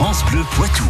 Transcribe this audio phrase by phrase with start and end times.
[0.00, 0.84] France Bleu Poitou.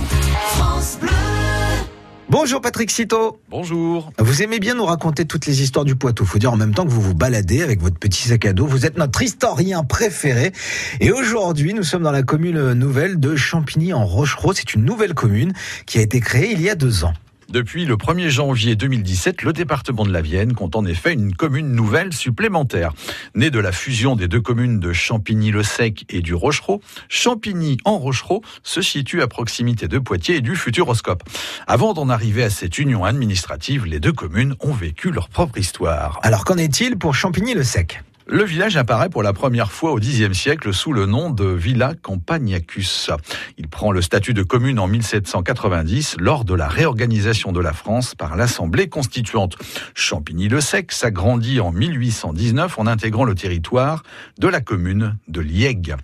[2.28, 3.40] Bonjour Patrick Citeau.
[3.48, 4.12] Bonjour.
[4.20, 6.24] Vous aimez bien nous raconter toutes les histoires du Poitou.
[6.24, 8.66] Faut dire en même temps que vous vous baladez avec votre petit sac à dos.
[8.66, 10.52] Vous êtes notre historien préféré.
[11.00, 14.52] Et aujourd'hui, nous sommes dans la commune nouvelle de Champigny en Rochereau.
[14.52, 15.54] C'est une nouvelle commune
[15.86, 17.14] qui a été créée il y a deux ans.
[17.50, 21.72] Depuis le 1er janvier 2017, le département de la Vienne compte en effet une commune
[21.72, 22.92] nouvelle supplémentaire.
[23.34, 28.44] Née de la fusion des deux communes de Champigny-le-Sec et du Rochereau, Champigny en Rochereau
[28.62, 31.24] se situe à proximité de Poitiers et du Futuroscope.
[31.66, 36.20] Avant d'en arriver à cette union administrative, les deux communes ont vécu leur propre histoire.
[36.22, 38.00] Alors qu'en est-il pour Champigny-le-Sec?
[38.32, 41.94] Le village apparaît pour la première fois au Xe siècle sous le nom de Villa
[42.00, 43.10] Campagnacus.
[43.58, 48.14] Il prend le statut de commune en 1790 lors de la réorganisation de la France
[48.14, 49.56] par l'Assemblée constituante.
[49.94, 54.04] Champigny-le-Sec s'agrandit en 1819 en intégrant le territoire
[54.38, 55.96] de la commune de Liègue.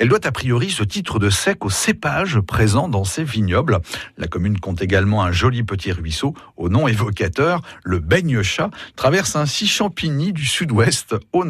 [0.00, 3.80] Elle doit a priori ce titre de sec au cépage présent dans ses vignobles.
[4.16, 9.66] La commune compte également un joli petit ruisseau au nom évocateur, le Baigne-Chat, traverse ainsi
[9.66, 11.44] Champigny du sud-ouest au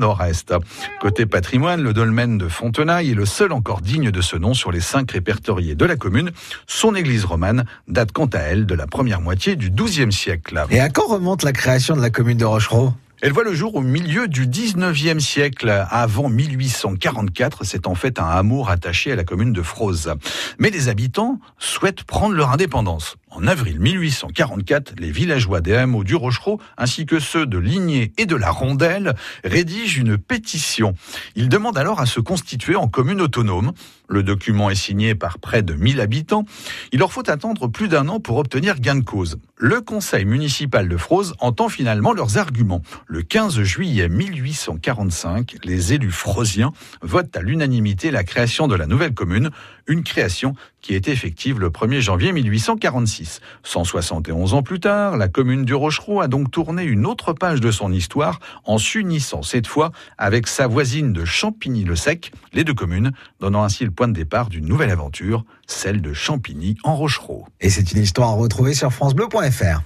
[1.00, 4.72] Côté patrimoine, le dolmen de Fontenailles est le seul encore digne de ce nom sur
[4.72, 6.30] les cinq répertoriés de la commune.
[6.66, 10.64] Son église romane date quant à elle de la première moitié du XIIe siècle.
[10.70, 12.92] Et à quand remonte la création de la commune de Rochereau?
[13.20, 17.64] Elle voit le jour au milieu du 19e siècle, avant 1844.
[17.64, 20.14] C'est en fait un amour attaché à la commune de Froze.
[20.60, 23.16] Mais les habitants souhaitent prendre leur indépendance.
[23.30, 28.24] En avril 1844, les villageois des hameaux du Rochereau, ainsi que ceux de Ligné et
[28.24, 30.94] de la Rondelle, rédigent une pétition.
[31.36, 33.72] Ils demandent alors à se constituer en commune autonome.
[34.08, 36.46] Le document est signé par près de 1000 habitants.
[36.92, 39.38] Il leur faut attendre plus d'un an pour obtenir gain de cause.
[39.58, 42.80] Le conseil municipal de Froze entend finalement leurs arguments.
[43.06, 49.12] Le 15 juillet 1845, les élus frosiens votent à l'unanimité la création de la nouvelle
[49.12, 49.50] commune,
[49.86, 53.17] une création qui est effective le 1er janvier 1846.
[53.62, 57.70] 171 ans plus tard, la commune du Rochereau a donc tourné une autre page de
[57.70, 63.62] son histoire en s'unissant cette fois avec sa voisine de Champigny-le-Sec, les deux communes donnant
[63.62, 67.46] ainsi le point de départ d'une nouvelle aventure, celle de Champigny en Rochereau.
[67.60, 69.82] Et c'est une histoire à retrouver sur francebleu.fr.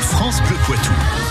[0.00, 1.27] France Bleu Poitou.